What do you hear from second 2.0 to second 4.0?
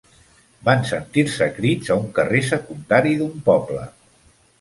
un carrer secundari d'un poble.